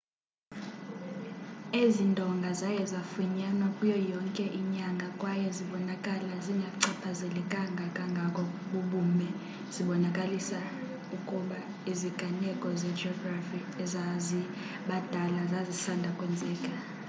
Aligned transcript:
ezi 1.83 2.03
ndonga 2.11 2.49
zaye 2.61 2.81
zafunyanwa 2.91 3.67
kuyo 3.75 3.97
yonke 4.11 4.45
inyanga 4.59 5.07
kwaye 5.19 5.47
zibonakala 5.57 6.33
zingachaphazelekanga 6.45 7.85
kangako 7.97 8.43
bubume 8.71 9.27
zibonakalisa 9.73 10.59
ukuba 11.17 11.59
iziganeko 11.91 12.67
zejografi 12.81 13.59
ezazibadala 13.83 15.41
zazisanda 15.51 16.09
kwenzeka 16.17 16.73